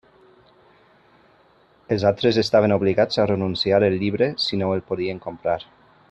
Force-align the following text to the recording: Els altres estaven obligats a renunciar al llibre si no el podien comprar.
Els 1.95 2.05
altres 2.11 2.41
estaven 2.43 2.75
obligats 2.79 3.21
a 3.25 3.29
renunciar 3.35 3.83
al 3.89 3.99
llibre 4.05 4.31
si 4.47 4.63
no 4.63 4.71
el 4.79 4.83
podien 4.93 5.21
comprar. 5.27 5.59